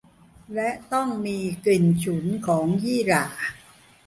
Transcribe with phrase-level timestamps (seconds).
[0.55, 3.25] และต้องมีกลิ่นฉุนของยี่หร่า